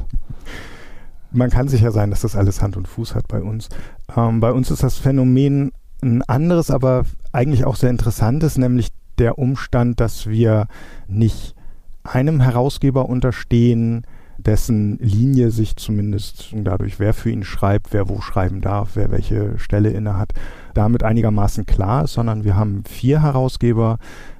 Man 1.31 1.49
kann 1.49 1.67
sicher 1.67 1.91
sein, 1.91 2.11
dass 2.11 2.21
das 2.21 2.35
alles 2.35 2.61
Hand 2.61 2.77
und 2.77 2.87
Fuß 2.87 3.15
hat 3.15 3.27
bei 3.27 3.41
uns. 3.41 3.69
Ähm, 4.15 4.41
bei 4.41 4.51
uns 4.51 4.69
ist 4.69 4.83
das 4.83 4.99
Phänomen 4.99 5.71
ein 6.03 6.21
anderes, 6.21 6.69
aber 6.69 7.03
eigentlich 7.31 7.65
auch 7.65 7.77
sehr 7.77 7.89
interessantes, 7.89 8.59
nämlich 8.59 8.89
der 9.19 9.37
Umstand, 9.37 9.99
dass 9.99 10.27
wir 10.27 10.67
nicht 11.07 11.55
einem 12.03 12.41
Herausgeber 12.41 13.09
unterstehen, 13.09 14.05
dessen 14.37 14.97
Linie 14.99 15.49
sich 15.49 15.75
zumindest 15.75 16.53
dadurch, 16.53 16.99
wer 16.99 17.13
für 17.13 17.31
ihn 17.31 17.43
schreibt, 17.43 17.93
wer 17.93 18.09
wo 18.09 18.21
schreiben 18.21 18.61
darf, 18.61 18.91
wer 18.95 19.11
welche 19.11 19.57
Stelle 19.57 19.89
inne 19.89 20.17
hat, 20.17 20.33
damit 20.73 21.03
einigermaßen 21.03 21.65
klar 21.65 22.03
ist, 22.03 22.13
sondern 22.13 22.43
wir 22.43 22.55
haben 22.55 22.83
vier 22.85 23.21
Herausgeber, 23.21 23.97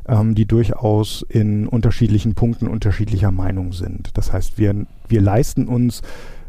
ähm, 0.08 0.36
die 0.36 0.46
durchaus 0.46 1.26
in 1.30 1.68
unterschiedlichen 1.68 2.36
Punkten 2.36 2.68
unterschiedlicher 2.68 3.32
Meinung 3.32 3.74
sind. 3.74 4.18
Das 4.18 4.34
heißt, 4.34 4.58
wir, 4.58 4.86
wir 5.08 5.22
leisten 5.22 5.68
uns 5.68 6.02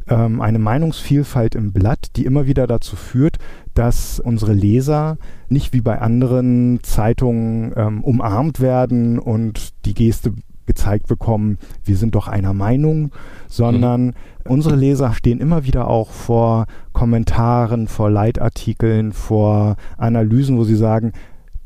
ähm, 0.09 0.41
eine 0.41 0.59
Meinungsvielfalt 0.59 1.55
im 1.55 1.73
Blatt, 1.73 2.09
die 2.17 2.25
immer 2.25 2.47
wieder 2.47 2.67
dazu 2.67 2.97
führt, 2.97 3.39
dass 3.75 4.21
unsere 4.21 4.53
Leser 4.53 5.19
nicht 5.49 5.73
wie 5.73 5.81
bei 5.81 6.01
anderen 6.01 6.81
Zeitungen 6.83 7.73
ähm, 7.77 8.05
umarmt 8.05 8.61
werden 8.61 9.19
und 9.19 9.73
die 9.85 9.95
Geste 9.95 10.33
gezeigt 10.67 11.07
bekommen, 11.07 11.59
wir 11.85 11.97
sind 11.97 12.15
doch 12.15 12.29
einer 12.29 12.53
Meinung, 12.53 13.13
sondern 13.47 14.07
mhm. 14.07 14.13
unsere 14.49 14.75
Leser 14.75 15.13
stehen 15.15 15.41
immer 15.41 15.65
wieder 15.65 15.89
auch 15.89 16.11
vor 16.11 16.67
Kommentaren, 16.93 17.87
vor 17.87 18.11
Leitartikeln, 18.11 19.13
vor 19.13 19.77
Analysen, 19.97 20.59
wo 20.59 20.65
sie 20.65 20.77
sagen, 20.77 21.13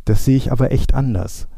das 0.04 0.24
sehe 0.24 0.36
ich 0.36 0.52
aber 0.52 0.70
echt 0.70 0.94
anders. 0.94 1.48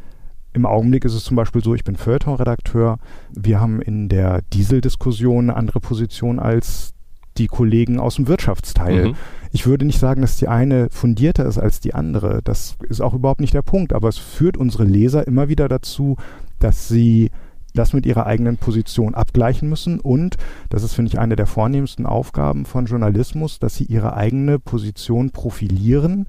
Im 0.55 0.67
Augenblick 0.67 1.05
ist 1.05 1.15
es 1.15 1.25
zum 1.25 1.37
Beispiel 1.37 1.63
so, 1.63 1.75
ich 1.75 1.85
bin 1.85 1.97
Feuilleton-Redakteur. 1.97 2.99
Wir 3.33 3.61
haben 3.61 3.81
in 3.81 4.09
der 4.09 4.43
Dieseldiskussion 4.53 5.51
eine 5.51 5.57
andere 5.57 5.81
Position 5.81 6.39
als 6.39 6.93
die 7.39 7.47
Kollegen 7.47 7.99
aus 7.99 8.17
dem 8.17 8.29
Wirtschaftsteil. 8.29 9.09
Mhm. 9.09 9.15
Ich 9.53 9.67
würde 9.67 9.87
nicht 9.87 9.99
sagen, 9.99 10.21
dass 10.21 10.37
die 10.37 10.49
eine 10.49 10.89
fundierter 10.91 11.47
ist 11.47 11.59
als 11.59 11.81
die 11.81 11.95
andere. 11.95 12.41
Das 12.45 12.77
ist 12.89 13.01
auch 13.01 13.15
überhaupt 13.15 13.41
nicht 13.41 13.55
der 13.55 13.63
Punkt. 13.63 13.95
Aber 13.95 14.09
es 14.09 14.19
führt 14.19 14.59
unsere 14.59 14.85
Leser 14.85 15.27
immer 15.27 15.49
wieder 15.49 15.69
dazu, 15.69 16.17
dass 16.59 16.89
sie 16.89 17.31
das 17.75 17.95
mit 17.95 18.05
ihrer 18.05 18.27
eigenen 18.27 18.59
Position 18.59 19.15
abgleichen 19.15 19.69
müssen 19.69 19.99
und, 19.99 20.37
das 20.69 20.83
ist, 20.83 20.93
finde 20.93 21.11
ich, 21.11 21.19
eine 21.19 21.37
der 21.37 21.47
vornehmsten 21.47 22.05
Aufgaben 22.05 22.67
von 22.67 22.85
Journalismus, 22.85 23.59
dass 23.59 23.77
sie 23.77 23.85
ihre 23.85 24.15
eigene 24.15 24.59
Position 24.59 25.31
profilieren 25.31 26.27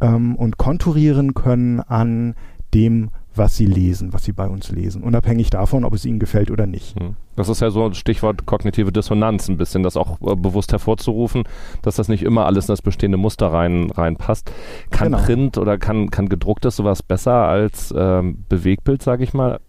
ähm, 0.00 0.34
und 0.34 0.56
konturieren 0.56 1.34
können 1.34 1.80
an 1.80 2.34
dem, 2.74 3.10
was 3.34 3.56
sie 3.56 3.66
lesen, 3.66 4.12
was 4.12 4.24
sie 4.24 4.32
bei 4.32 4.48
uns 4.48 4.70
lesen, 4.70 5.02
unabhängig 5.02 5.50
davon, 5.50 5.84
ob 5.84 5.94
es 5.94 6.04
ihnen 6.04 6.18
gefällt 6.18 6.50
oder 6.50 6.66
nicht. 6.66 6.98
Hm. 6.98 7.14
Das 7.36 7.48
ist 7.48 7.60
ja 7.60 7.70
so 7.70 7.84
ein 7.86 7.94
Stichwort 7.94 8.44
kognitive 8.44 8.92
Dissonanz, 8.92 9.48
ein 9.48 9.56
bisschen 9.56 9.82
das 9.82 9.96
auch 9.96 10.20
äh, 10.22 10.34
bewusst 10.34 10.72
hervorzurufen, 10.72 11.44
dass 11.82 11.96
das 11.96 12.08
nicht 12.08 12.22
immer 12.22 12.46
alles 12.46 12.66
in 12.66 12.72
das 12.72 12.82
bestehende 12.82 13.18
Muster 13.18 13.48
rein 13.48 13.90
reinpasst. 13.90 14.50
Kann 14.90 15.12
genau. 15.12 15.22
Print 15.24 15.58
oder 15.58 15.78
kann, 15.78 16.10
kann 16.10 16.28
gedrucktes 16.28 16.76
sowas 16.76 17.02
besser 17.02 17.32
als 17.32 17.94
ähm, 17.96 18.44
Bewegtbild, 18.48 19.02
sage 19.02 19.24
ich 19.24 19.32
mal? 19.32 19.60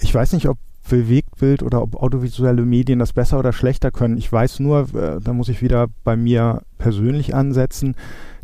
Ich 0.00 0.14
weiß 0.14 0.32
nicht, 0.32 0.48
ob 0.48 0.58
Bewegtbild 0.88 1.62
oder 1.62 1.82
ob 1.82 1.96
audiovisuelle 1.96 2.62
Medien 2.62 2.98
das 2.98 3.12
besser 3.12 3.38
oder 3.38 3.52
schlechter 3.52 3.90
können. 3.90 4.18
Ich 4.18 4.30
weiß 4.30 4.60
nur, 4.60 4.94
äh, 4.94 5.20
da 5.20 5.32
muss 5.32 5.48
ich 5.48 5.62
wieder 5.62 5.88
bei 6.04 6.16
mir 6.16 6.62
persönlich 6.78 7.34
ansetzen, 7.34 7.96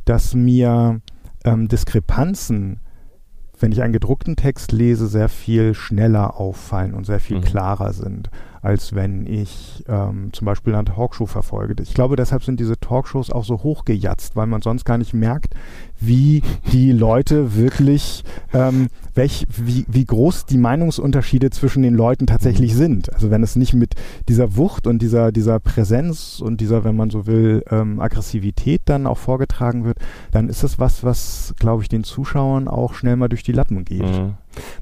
dass 0.05 0.35
mir 0.35 1.01
ähm, 1.45 1.69
Diskrepanzen 1.69 2.81
wenn 3.61 3.73
ich 3.73 3.83
einen 3.83 3.93
gedruckten 3.93 4.37
Text 4.37 4.73
lese, 4.73 5.07
sehr 5.07 5.29
viel 5.29 5.75
schneller 5.75 6.39
auffallen 6.39 6.95
und 6.95 7.05
sehr 7.05 7.21
viel 7.21 7.39
mhm. 7.39 7.45
klarer 7.45 7.93
sind 7.93 8.31
als 8.63 8.95
wenn 8.95 9.27
ich 9.27 9.85
ähm, 9.89 10.31
zum 10.33 10.45
Beispiel 10.45 10.75
eine 10.75 10.85
Talkshow 10.85 11.27
verfolge. 11.27 11.83
Ich 11.83 11.95
glaube, 11.95 12.17
deshalb 12.17 12.45
sind 12.45 12.61
diese 12.61 12.79
Talkshows 12.79 13.31
auch 13.31 13.45
so 13.45 13.63
hochgejatzt, 13.63 14.37
weil 14.37 14.47
man 14.47 14.61
sonst 14.61 14.85
gar 14.85 14.99
nicht 14.99 15.15
merkt, 15.15 15.55
wie 15.99 16.43
die 16.73 16.93
Leute 16.93 17.55
wirklich, 17.57 18.25
ähm, 18.53 18.89
welch, 19.15 19.47
wie, 19.57 19.87
wie 19.89 20.05
groß 20.05 20.47
die 20.47 20.59
Meinungsunterschiede 20.59 21.51
zwischen 21.51 21.83
den 21.83 21.95
Leuten 21.95 22.27
tatsächlich 22.27 22.75
sind. 22.75 23.13
Also 23.13 23.31
wenn 23.31 23.43
es 23.43 23.57
nicht 23.57 23.75
mit 23.75 23.95
dieser 24.29 24.57
Wucht 24.57 24.87
und 24.87 25.01
dieser, 25.01 25.33
dieser 25.33 25.59
Präsenz 25.59 26.41
und 26.41 26.61
dieser, 26.61 26.85
wenn 26.85 26.97
man 26.97 27.11
so 27.11 27.27
will, 27.27 27.63
ähm, 27.71 28.01
Aggressivität 28.01 28.83
dann 28.85 29.07
auch 29.07 29.19
vorgetragen 29.19 29.85
wird, 29.85 29.99
dann 30.33 30.49
ist 30.49 30.63
das 30.63 30.79
was, 30.79 31.03
was, 31.03 31.55
glaube 31.59 31.83
ich, 31.83 31.89
den 31.89 32.05
Zuschauern 32.05 32.69
auch 32.69 32.95
schnell 32.95 33.17
mal 33.17 33.29
durch 33.29 33.43
die 33.43 33.53
Lappen 33.53 33.85
geht. 33.85 34.03
Mhm. 34.03 34.35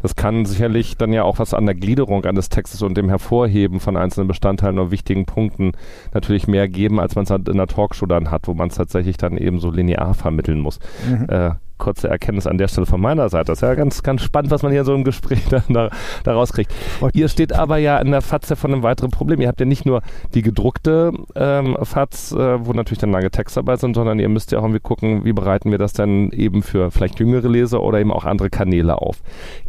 Das 0.02 0.16
kann 0.16 0.44
sicherlich 0.44 0.96
dann 0.96 1.12
ja 1.12 1.24
auch 1.24 1.38
was 1.38 1.54
an 1.54 1.66
der 1.66 1.74
Gliederung 1.74 2.24
eines 2.24 2.48
Textes 2.48 2.82
und 2.82 2.96
dem 2.96 3.08
Hervorheben 3.08 3.80
von 3.80 3.96
einzelnen 3.96 4.28
Bestandteilen 4.28 4.78
oder 4.78 4.90
wichtigen 4.90 5.26
Punkten 5.26 5.72
natürlich 6.12 6.46
mehr 6.46 6.68
geben, 6.68 7.00
als 7.00 7.14
man 7.14 7.24
es 7.24 7.30
halt 7.30 7.48
in 7.48 7.54
einer 7.54 7.66
Talkshow 7.66 8.06
dann 8.06 8.30
hat, 8.30 8.48
wo 8.48 8.54
man 8.54 8.68
es 8.68 8.76
tatsächlich 8.76 9.16
dann 9.16 9.36
eben 9.36 9.60
so 9.60 9.70
linear 9.70 10.14
vermitteln 10.14 10.60
muss. 10.60 10.78
Mhm. 11.08 11.26
Äh, 11.28 11.50
kurze 11.78 12.08
Erkenntnis 12.08 12.46
an 12.46 12.58
der 12.58 12.68
Stelle 12.68 12.86
von 12.86 13.00
meiner 13.00 13.28
Seite. 13.28 13.46
Das 13.46 13.58
ist 13.58 13.62
ja 13.62 13.74
ganz, 13.74 14.02
ganz 14.02 14.22
spannend, 14.22 14.50
was 14.50 14.62
man 14.62 14.72
hier 14.72 14.84
so 14.84 14.94
im 14.94 15.04
Gespräch 15.04 15.44
dann 15.50 15.62
da, 15.68 15.90
da 16.24 16.32
rauskriegt. 16.32 16.72
Ihr 17.12 17.28
steht 17.28 17.52
aber 17.52 17.78
ja 17.78 17.98
in 17.98 18.10
der 18.10 18.22
FAZ 18.22 18.58
von 18.58 18.72
einem 18.72 18.82
weiteren 18.82 19.10
Problem. 19.10 19.40
Ihr 19.40 19.48
habt 19.48 19.60
ja 19.60 19.66
nicht 19.66 19.86
nur 19.86 20.02
die 20.34 20.42
gedruckte 20.42 21.12
ähm, 21.34 21.76
FAZ, 21.82 22.32
äh, 22.32 22.66
wo 22.66 22.72
natürlich 22.72 22.98
dann 22.98 23.12
lange 23.12 23.30
Texte 23.30 23.60
dabei 23.60 23.76
sind, 23.76 23.94
sondern 23.94 24.18
ihr 24.18 24.28
müsst 24.28 24.52
ja 24.52 24.58
auch 24.58 24.64
irgendwie 24.64 24.80
gucken, 24.80 25.24
wie 25.24 25.32
bereiten 25.32 25.70
wir 25.70 25.78
das 25.78 25.92
dann 25.92 26.30
eben 26.30 26.62
für 26.62 26.90
vielleicht 26.90 27.20
jüngere 27.20 27.48
Leser 27.48 27.82
oder 27.82 28.00
eben 28.00 28.12
auch 28.12 28.24
andere 28.24 28.50
Kanäle 28.50 29.00
auf. 29.00 29.22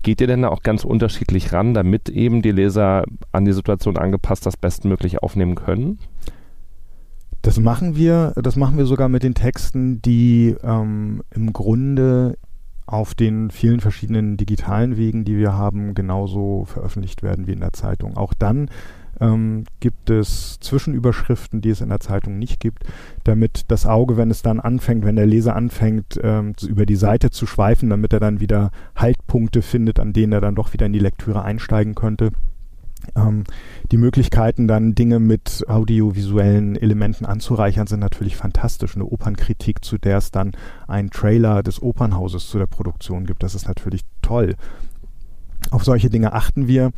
Geht 0.04 0.22
ihr 0.22 0.28
denn 0.28 0.42
da 0.42 0.50
auch 0.50 0.64
ganz 0.64 0.84
unterschiedlich 0.84 1.54
ran, 1.54 1.74
damit 1.74 2.10
eben 2.10 2.42
die 2.42 2.52
Leser 2.52 3.04
an 3.32 3.46
die 3.46 3.54
Situation 3.54 3.98
angepasst 3.98 4.46
das 4.46 4.58
bestmöglich 4.58 5.22
aufnehmen 5.22 5.56
können? 5.56 6.00
Das 7.50 7.60
machen 7.60 7.96
wir, 7.96 8.34
das 8.36 8.58
machen 8.58 8.78
wir 8.78 8.86
sogar 8.86 9.10
mit 9.10 9.24
den 9.24 9.34
Texten, 9.34 10.04
die 10.04 10.56
ähm, 10.62 11.24
im 11.34 11.52
Grunde 11.52 12.38
auf 12.86 13.16
den 13.16 13.50
vielen 13.50 13.80
verschiedenen 13.80 14.38
digitalen 14.38 14.98
Wegen, 14.98 15.26
die 15.26 15.36
wir 15.36 15.54
haben, 15.54 15.96
genauso 15.96 16.66
veröffentlicht 16.66 17.24
werden 17.24 17.48
wie 17.48 17.54
in 17.54 17.62
der 17.62 17.74
Zeitung. 17.74 18.18
Auch 18.18 18.36
dann 18.36 18.70
ähm, 19.20 19.64
gibt 19.80 20.12
es 20.12 20.60
Zwischenüberschriften, 20.60 21.60
die 21.60 21.72
es 21.72 21.82
in 21.82 21.90
der 21.90 22.02
Zeitung 22.02 22.38
nicht 22.38 22.60
gibt, 22.60 22.84
damit 23.24 23.64
das 23.70 23.88
Auge, 23.88 24.16
wenn 24.16 24.30
es 24.30 24.44
dann 24.44 24.60
anfängt, 24.60 25.04
wenn 25.04 25.16
der 25.16 25.26
Leser 25.26 25.56
anfängt, 25.56 26.20
ähm, 26.22 26.54
über 26.68 26.86
die 26.86 26.96
Seite 26.96 27.32
zu 27.32 27.48
schweifen, 27.48 27.90
damit 27.90 28.14
er 28.14 28.20
dann 28.20 28.40
wieder 28.40 28.70
Haltpunkte 28.96 29.64
findet, 29.64 30.00
an 30.00 30.14
denen 30.14 30.34
er 30.34 30.42
dann 30.42 30.54
doch 30.54 30.72
wieder 30.74 30.86
in 30.86 30.94
die 30.94 31.00
Lektüre 31.00 31.42
einsteigen 31.42 31.96
könnte, 31.96 32.30
ähm, 33.16 33.44
die 33.92 33.98
Möglichkeiten, 33.98 34.68
dann 34.68 34.96
Dinge 34.96 35.20
mit 35.20 35.66
audiovisuellen 35.68 36.76
Elementen 36.76 37.26
anzureichern, 37.26 37.88
sind 37.88 38.00
natürlich 38.00 38.36
fantastisch. 38.36 38.96
Eine 38.96 39.06
Opernkritik, 39.06 39.84
zu 39.84 39.98
der 39.98 40.18
es 40.18 40.32
dann 40.32 40.52
einen 40.88 41.10
Trailer 41.10 41.64
des 41.64 41.82
Opernhauses 41.82 42.48
zu 42.48 42.58
der 42.58 42.68
Produktion 42.68 43.26
gibt, 43.26 43.44
das 43.44 43.56
ist 43.56 43.68
natürlich 43.68 44.02
toll. 44.22 44.56
Auf 45.72 45.84
solche 45.84 46.10
Dinge 46.10 46.34
achten 46.34 46.68
wir. 46.68 46.92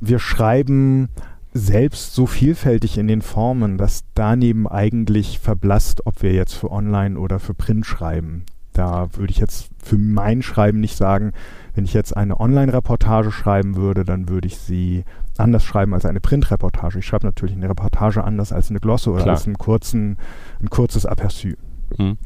Wir 0.00 0.18
schreiben 0.18 1.08
selbst 1.52 2.14
so 2.14 2.26
vielfältig 2.26 2.98
in 2.98 3.08
den 3.08 3.22
Formen, 3.22 3.78
dass 3.78 4.04
daneben 4.14 4.68
eigentlich 4.68 5.38
verblasst, 5.38 6.06
ob 6.06 6.22
wir 6.22 6.32
jetzt 6.32 6.54
für 6.54 6.70
Online 6.70 7.18
oder 7.18 7.38
für 7.38 7.54
Print 7.54 7.86
schreiben. 7.86 8.44
Da 8.76 9.08
würde 9.14 9.30
ich 9.30 9.38
jetzt 9.38 9.70
für 9.82 9.96
mein 9.96 10.42
Schreiben 10.42 10.80
nicht 10.80 10.96
sagen, 10.96 11.32
wenn 11.74 11.84
ich 11.84 11.94
jetzt 11.94 12.14
eine 12.14 12.38
Online-Reportage 12.38 13.32
schreiben 13.32 13.76
würde, 13.76 14.04
dann 14.04 14.28
würde 14.28 14.48
ich 14.48 14.58
sie 14.58 15.04
anders 15.38 15.64
schreiben 15.64 15.94
als 15.94 16.04
eine 16.04 16.20
Print-Reportage. 16.20 16.98
Ich 16.98 17.06
schreibe 17.06 17.26
natürlich 17.26 17.56
eine 17.56 17.68
Reportage 17.70 18.22
anders 18.22 18.52
als 18.52 18.68
eine 18.68 18.80
Glosse 18.80 19.10
oder 19.10 19.22
Klar. 19.22 19.36
als 19.36 19.46
einen 19.46 19.56
kurzen, 19.56 20.18
ein 20.60 20.68
kurzes 20.68 21.08
Aperçu. 21.08 21.56
Mhm 21.96 22.18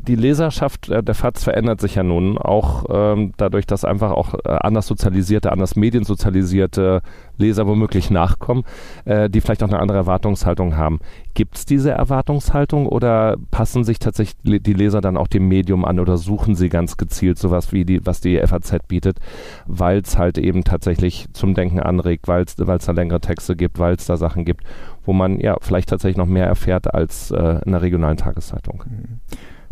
die 0.00 0.16
Leserschaft 0.16 0.90
der 0.90 1.14
FAZ 1.14 1.44
verändert 1.44 1.80
sich 1.80 1.94
ja 1.94 2.02
nun 2.02 2.36
auch 2.36 2.84
ähm, 2.88 3.32
dadurch, 3.36 3.66
dass 3.66 3.84
einfach 3.84 4.10
auch 4.10 4.34
äh, 4.44 4.48
anders 4.48 4.86
sozialisierte, 4.86 5.52
anders 5.52 5.76
mediensozialisierte 5.76 7.02
Leser 7.38 7.66
womöglich 7.66 8.10
nachkommen, 8.10 8.64
äh, 9.04 9.30
die 9.30 9.40
vielleicht 9.40 9.62
auch 9.62 9.68
eine 9.68 9.78
andere 9.78 9.98
Erwartungshaltung 9.98 10.76
haben. 10.76 11.00
Gibt 11.34 11.56
es 11.56 11.64
diese 11.64 11.92
Erwartungshaltung 11.92 12.86
oder 12.86 13.36
passen 13.50 13.84
sich 13.84 13.98
tatsächlich 13.98 14.36
die 14.62 14.72
Leser 14.72 15.00
dann 15.00 15.16
auch 15.16 15.28
dem 15.28 15.48
Medium 15.48 15.84
an 15.84 16.00
oder 16.00 16.16
suchen 16.16 16.54
sie 16.54 16.68
ganz 16.68 16.96
gezielt 16.96 17.38
sowas 17.38 17.72
wie 17.72 17.84
die, 17.84 18.04
was 18.04 18.20
die 18.20 18.38
FAZ 18.38 18.86
bietet, 18.88 19.18
weil 19.66 20.00
es 20.00 20.18
halt 20.18 20.38
eben 20.38 20.64
tatsächlich 20.64 21.26
zum 21.32 21.54
Denken 21.54 21.80
anregt, 21.80 22.26
weil 22.26 22.44
es 22.44 22.56
da 22.56 22.92
längere 22.92 23.20
Texte 23.20 23.54
gibt, 23.56 23.78
weil 23.78 23.94
es 23.94 24.06
da 24.06 24.16
Sachen 24.16 24.44
gibt, 24.44 24.64
wo 25.04 25.12
man 25.12 25.38
ja 25.38 25.56
vielleicht 25.60 25.88
tatsächlich 25.88 26.16
noch 26.16 26.26
mehr 26.26 26.46
erfährt 26.46 26.92
als 26.92 27.30
äh, 27.30 27.36
in 27.36 27.62
einer 27.68 27.82
regionalen 27.82 28.16
Tageszeitung. 28.16 28.82
Mhm. 28.86 29.20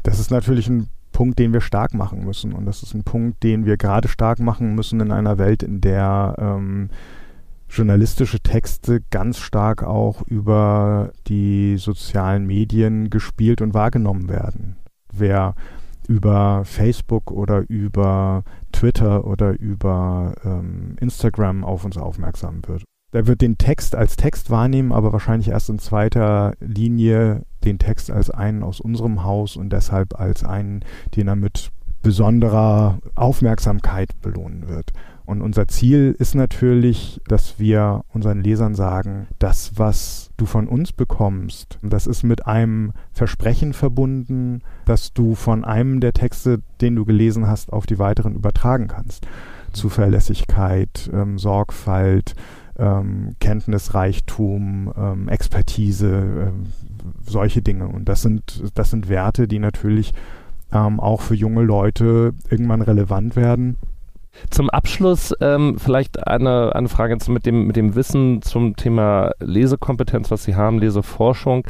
Das 0.02 0.18
ist 0.18 0.30
natürlich 0.30 0.68
ein 0.68 0.88
Punkt, 1.12 1.38
den 1.38 1.52
wir 1.52 1.60
stark 1.60 1.94
machen 1.94 2.24
müssen. 2.24 2.52
Und 2.52 2.66
das 2.66 2.82
ist 2.82 2.94
ein 2.94 3.04
Punkt, 3.04 3.42
den 3.42 3.66
wir 3.66 3.76
gerade 3.76 4.08
stark 4.08 4.40
machen 4.40 4.74
müssen 4.74 5.00
in 5.00 5.12
einer 5.12 5.38
Welt, 5.38 5.62
in 5.62 5.80
der 5.80 6.34
ähm, 6.38 6.90
journalistische 7.68 8.40
Texte 8.40 9.02
ganz 9.10 9.38
stark 9.38 9.82
auch 9.82 10.22
über 10.26 11.12
die 11.28 11.76
sozialen 11.76 12.46
Medien 12.46 13.10
gespielt 13.10 13.62
und 13.62 13.74
wahrgenommen 13.74 14.28
werden. 14.28 14.76
Wer 15.12 15.54
über 16.08 16.64
Facebook 16.64 17.30
oder 17.30 17.64
über 17.68 18.42
Twitter 18.72 19.24
oder 19.26 19.58
über 19.58 20.34
ähm, 20.44 20.96
Instagram 21.00 21.64
auf 21.64 21.84
uns 21.84 21.96
aufmerksam 21.96 22.60
wird 22.66 22.82
der 23.12 23.26
wird 23.26 23.40
den 23.40 23.58
Text 23.58 23.94
als 23.94 24.16
Text 24.16 24.50
wahrnehmen, 24.50 24.92
aber 24.92 25.12
wahrscheinlich 25.12 25.48
erst 25.48 25.68
in 25.68 25.78
zweiter 25.78 26.54
Linie 26.60 27.42
den 27.64 27.78
Text 27.78 28.10
als 28.10 28.30
einen 28.30 28.62
aus 28.62 28.80
unserem 28.80 29.24
Haus 29.24 29.56
und 29.56 29.72
deshalb 29.72 30.18
als 30.18 30.44
einen, 30.44 30.84
den 31.14 31.28
er 31.28 31.36
mit 31.36 31.70
besonderer 32.02 32.98
Aufmerksamkeit 33.14 34.20
belohnen 34.20 34.68
wird. 34.68 34.92
Und 35.24 35.40
unser 35.40 35.68
Ziel 35.68 36.16
ist 36.18 36.34
natürlich, 36.34 37.20
dass 37.28 37.60
wir 37.60 38.04
unseren 38.12 38.42
Lesern 38.42 38.74
sagen, 38.74 39.28
das, 39.38 39.78
was 39.78 40.30
du 40.36 40.46
von 40.46 40.66
uns 40.66 40.92
bekommst, 40.92 41.78
das 41.80 42.08
ist 42.08 42.24
mit 42.24 42.46
einem 42.46 42.92
Versprechen 43.12 43.72
verbunden, 43.72 44.62
dass 44.84 45.12
du 45.12 45.36
von 45.36 45.64
einem 45.64 46.00
der 46.00 46.12
Texte, 46.12 46.60
den 46.80 46.96
du 46.96 47.04
gelesen 47.04 47.46
hast, 47.46 47.72
auf 47.72 47.86
die 47.86 48.00
weiteren 48.00 48.34
übertragen 48.34 48.88
kannst. 48.88 49.26
Zuverlässigkeit, 49.72 51.08
ähm, 51.14 51.38
Sorgfalt, 51.38 52.34
ähm, 52.78 53.36
Kenntnisreichtum, 53.40 54.92
ähm, 54.96 55.28
Expertise, 55.28 56.08
ähm, 56.08 56.66
solche 57.24 57.62
Dinge. 57.62 57.88
Und 57.88 58.08
das 58.08 58.22
sind, 58.22 58.62
das 58.74 58.90
sind 58.90 59.08
Werte, 59.08 59.48
die 59.48 59.58
natürlich 59.58 60.12
ähm, 60.72 61.00
auch 61.00 61.20
für 61.20 61.34
junge 61.34 61.62
Leute 61.62 62.34
irgendwann 62.50 62.82
relevant 62.82 63.36
werden. 63.36 63.76
Zum 64.50 64.70
Abschluss 64.70 65.34
ähm, 65.40 65.76
vielleicht 65.78 66.26
eine, 66.26 66.74
eine 66.74 66.88
Frage 66.88 67.18
mit 67.28 67.44
dem, 67.44 67.66
mit 67.66 67.76
dem 67.76 67.94
Wissen 67.94 68.40
zum 68.40 68.76
Thema 68.76 69.32
Lesekompetenz, 69.40 70.30
was 70.30 70.44
Sie 70.44 70.56
haben, 70.56 70.78
Leseforschung. 70.78 71.64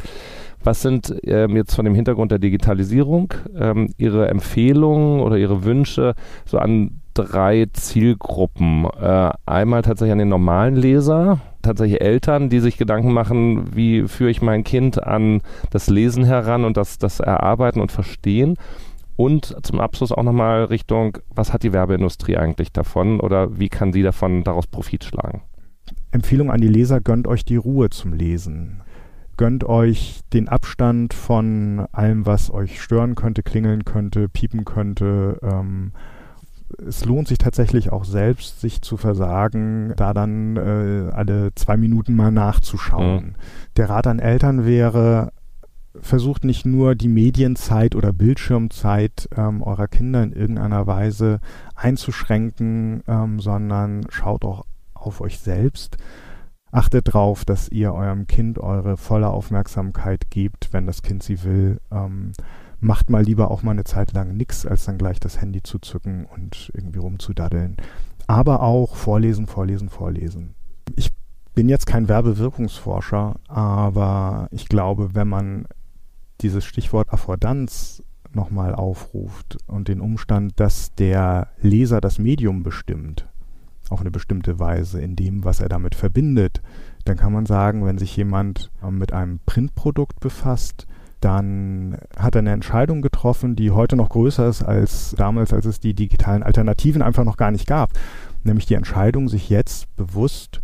Was 0.64 0.80
sind 0.80 1.12
ähm, 1.25 1.56
jetzt 1.56 1.75
von 1.75 1.85
dem 1.85 1.97
Hintergrund 1.97 2.30
der 2.30 2.38
Digitalisierung 2.38 3.35
ähm, 3.59 3.92
Ihre 3.99 4.28
Empfehlungen 4.28 5.21
oder 5.21 5.37
Ihre 5.37 5.64
Wünsche 5.64 6.14
so 6.44 6.59
an 6.59 7.01
drei 7.14 7.66
Zielgruppen. 7.73 8.87
Äh, 9.00 9.31
einmal 9.47 9.83
tatsächlich 9.83 10.12
an 10.12 10.19
den 10.19 10.28
normalen 10.28 10.76
Leser, 10.76 11.40
tatsächlich 11.62 12.00
Eltern, 12.00 12.49
die 12.49 12.61
sich 12.61 12.76
Gedanken 12.76 13.12
machen, 13.12 13.75
wie 13.75 14.09
führe 14.09 14.31
ich 14.31 14.42
mein 14.42 14.64
Kind 14.64 15.02
an 15.02 15.40
das 15.71 15.88
Lesen 15.88 16.25
heran 16.25 16.64
und 16.64 16.76
das, 16.76 16.99
das 16.99 17.21
Erarbeiten 17.21 17.81
und 17.81 17.92
Verstehen. 17.92 18.57
Und 19.16 19.57
zum 19.62 19.81
Abschluss 19.81 20.12
auch 20.12 20.23
nochmal 20.23 20.64
Richtung, 20.64 21.19
was 21.35 21.52
hat 21.52 21.62
die 21.62 21.73
Werbeindustrie 21.73 22.37
eigentlich 22.37 22.73
davon 22.73 23.21
oder 23.21 23.59
wie 23.59 23.69
kann 23.69 23.92
sie 23.92 24.02
davon 24.02 24.42
daraus 24.42 24.66
Profit 24.66 25.04
schlagen? 25.04 25.42
Empfehlung 26.11 26.50
an 26.50 26.61
die 26.61 26.69
Leser, 26.69 27.00
gönnt 27.00 27.26
euch 27.26 27.45
die 27.45 27.57
Ruhe 27.57 27.90
zum 27.90 28.12
Lesen. 28.12 28.83
Gönnt 29.37 29.64
euch 29.64 30.21
den 30.33 30.49
Abstand 30.49 31.14
von 31.14 31.87
allem, 31.92 32.26
was 32.26 32.52
euch 32.52 32.83
stören 32.83 33.14
könnte, 33.14 33.42
klingeln 33.42 33.85
könnte, 33.85 34.28
piepen 34.28 34.64
könnte. 34.64 35.38
Ähm, 35.42 35.92
es 36.87 37.05
lohnt 37.05 37.29
sich 37.29 37.38
tatsächlich 37.38 37.93
auch 37.93 38.05
selbst, 38.05 38.61
sich 38.61 38.83
zu 38.83 38.97
versagen, 38.97 39.93
da 39.97 40.14
dann 40.14 40.57
äh, 40.57 41.11
alle 41.12 41.55
zwei 41.55 41.76
Minuten 41.76 42.14
mal 42.14 42.31
nachzuschauen. 42.31 43.26
Mhm. 43.26 43.35
Der 43.76 43.91
Rat 43.91 44.07
an 44.07 44.19
Eltern 44.19 44.64
wäre, 44.64 45.33
versucht 46.00 46.45
nicht 46.45 46.64
nur 46.64 46.95
die 46.95 47.09
Medienzeit 47.09 47.95
oder 47.95 48.12
Bildschirmzeit 48.12 49.29
ähm, 49.37 49.62
eurer 49.62 49.88
Kinder 49.88 50.23
in 50.23 50.33
irgendeiner 50.33 50.87
Weise 50.87 51.41
einzuschränken, 51.75 53.02
ähm, 53.07 53.41
sondern 53.41 54.07
schaut 54.09 54.45
auch 54.45 54.64
auf 54.95 55.21
euch 55.21 55.38
selbst. 55.38 55.97
Achtet 56.71 57.09
darauf, 57.09 57.45
dass 57.45 57.69
ihr 57.69 57.93
eurem 57.93 58.26
Kind 58.26 58.59
eure 58.59 58.97
volle 58.97 59.29
Aufmerksamkeit 59.29 60.31
gebt, 60.31 60.73
wenn 60.73 60.87
das 60.87 61.02
Kind 61.02 61.23
sie 61.23 61.43
will. 61.45 61.81
Ähm, 61.91 62.33
macht 62.83 63.11
mal 63.11 63.23
lieber 63.23 63.51
auch 63.51 63.62
mal 63.62 63.71
eine 63.71 63.85
Zeit 63.85 64.12
lang 64.12 64.37
nichts, 64.37 64.67
als 64.67 64.85
dann 64.85 64.99
gleich 64.99 65.21
das 65.21 65.41
Handy 65.41 65.62
zu 65.62 65.79
zücken 65.79 66.27
und 66.27 66.71
irgendwie 66.75 66.99
rumzudaddeln. 66.99 67.77
Aber 68.27 68.62
auch 68.62 68.97
vorlesen, 68.97 69.47
vorlesen, 69.47 69.89
vorlesen. 69.89 70.55
Ich 70.97 71.11
bin 71.55 71.69
jetzt 71.69 71.87
kein 71.87 72.09
Werbewirkungsforscher, 72.09 73.37
aber 73.47 74.49
ich 74.51 74.69
glaube, 74.69 75.15
wenn 75.15 75.29
man 75.29 75.67
dieses 76.41 76.65
Stichwort 76.65 77.12
Affordanz 77.12 78.03
nochmal 78.33 78.75
aufruft 78.75 79.59
und 79.69 79.87
den 79.87 80.01
Umstand, 80.01 80.59
dass 80.59 80.93
der 80.95 81.49
Leser 81.61 82.01
das 82.01 82.19
Medium 82.19 82.65
bestimmt, 82.65 83.29
auf 83.91 84.01
eine 84.01 84.11
bestimmte 84.11 84.59
Weise, 84.59 85.01
in 85.01 85.15
dem, 85.15 85.45
was 85.45 85.61
er 85.61 85.69
damit 85.69 85.95
verbindet, 85.95 86.62
dann 87.05 87.17
kann 87.17 87.33
man 87.33 87.47
sagen, 87.47 87.85
wenn 87.85 87.99
sich 87.99 88.17
jemand 88.17 88.73
mit 88.91 89.12
einem 89.12 89.39
Printprodukt 89.47 90.19
befasst, 90.19 90.87
dann 91.23 91.99
hat 92.17 92.35
er 92.35 92.41
eine 92.41 92.50
Entscheidung 92.50 93.00
getroffen, 93.00 93.55
die 93.55 93.71
heute 93.71 93.97
noch 93.97 94.09
größer 94.09 94.49
ist 94.49 94.62
als 94.62 95.14
damals, 95.17 95.52
als 95.52 95.67
es 95.67 95.79
die 95.79 95.95
digitalen 95.95 96.43
Alternativen 96.43 97.00
einfach 97.00 97.25
noch 97.25 97.37
gar 97.37 97.52
nicht 97.52 97.67
gab. 97.67 97.91
Nämlich 98.43 98.67
die 98.67 98.75
Entscheidung, 98.75 99.29
sich 99.29 99.49
jetzt 99.49 99.95
bewusst, 99.97 100.61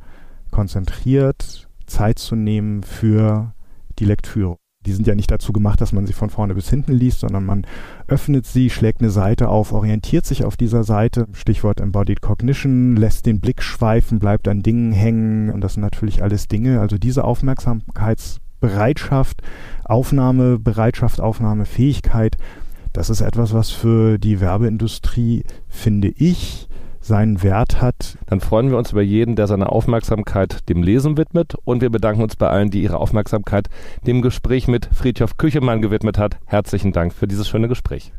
konzentriert 0.50 1.68
Zeit 1.86 2.18
zu 2.18 2.34
nehmen 2.34 2.82
für 2.82 3.52
die 4.00 4.04
Lektüre. 4.04 4.56
Die 4.84 4.92
sind 4.92 5.06
ja 5.06 5.14
nicht 5.14 5.30
dazu 5.30 5.52
gemacht, 5.52 5.80
dass 5.80 5.92
man 5.92 6.06
sie 6.06 6.12
von 6.12 6.30
vorne 6.30 6.54
bis 6.54 6.70
hinten 6.70 6.92
liest, 6.92 7.20
sondern 7.20 7.44
man 7.44 7.66
öffnet 8.08 8.46
sie, 8.46 8.70
schlägt 8.70 9.00
eine 9.00 9.10
Seite 9.10 9.48
auf, 9.48 9.72
orientiert 9.72 10.24
sich 10.26 10.44
auf 10.44 10.56
dieser 10.56 10.82
Seite, 10.82 11.26
Stichwort 11.32 11.80
Embodied 11.80 12.20
Cognition, 12.20 12.96
lässt 12.96 13.26
den 13.26 13.40
Blick 13.40 13.62
schweifen, 13.62 14.18
bleibt 14.18 14.48
an 14.48 14.62
Dingen 14.62 14.92
hängen 14.92 15.50
und 15.50 15.60
das 15.60 15.74
sind 15.74 15.82
natürlich 15.82 16.22
alles 16.22 16.48
Dinge. 16.48 16.80
Also 16.80 16.98
diese 16.98 17.24
Aufmerksamkeits 17.24 18.40
Bereitschaft, 18.60 19.42
Aufnahmebereitschaft, 19.84 21.20
Aufnahmefähigkeit, 21.20 22.36
das 22.92 23.10
ist 23.10 23.20
etwas, 23.20 23.52
was 23.52 23.70
für 23.70 24.18
die 24.18 24.40
Werbeindustrie, 24.40 25.44
finde 25.68 26.08
ich, 26.08 26.68
seinen 27.00 27.42
Wert 27.42 27.80
hat. 27.80 28.18
Dann 28.26 28.40
freuen 28.40 28.70
wir 28.70 28.78
uns 28.78 28.92
über 28.92 29.02
jeden, 29.02 29.36
der 29.36 29.46
seine 29.46 29.70
Aufmerksamkeit 29.70 30.68
dem 30.68 30.82
Lesen 30.82 31.16
widmet 31.16 31.54
und 31.64 31.80
wir 31.80 31.90
bedanken 31.90 32.22
uns 32.22 32.36
bei 32.36 32.48
allen, 32.48 32.70
die 32.70 32.82
ihre 32.82 32.98
Aufmerksamkeit 32.98 33.68
dem 34.06 34.22
Gespräch 34.22 34.68
mit 34.68 34.88
Friedhof 34.92 35.36
Küchemann 35.36 35.82
gewidmet 35.82 36.18
hat. 36.18 36.38
Herzlichen 36.46 36.92
Dank 36.92 37.12
für 37.12 37.26
dieses 37.26 37.48
schöne 37.48 37.68
Gespräch. 37.68 38.12